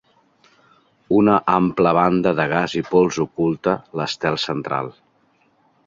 Una 1.17 1.35
ampla 1.57 1.93
banda 1.99 2.33
de 2.41 2.47
gas 2.55 2.75
i 2.83 2.83
pols 2.91 3.21
oculta 3.27 3.79
l'estel 4.01 4.43
central. 4.49 4.95